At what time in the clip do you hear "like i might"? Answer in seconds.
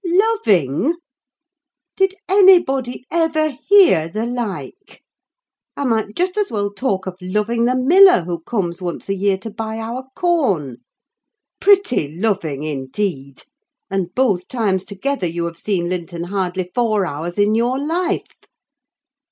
4.25-6.15